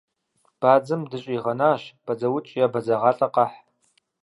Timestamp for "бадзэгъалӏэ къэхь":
2.73-3.57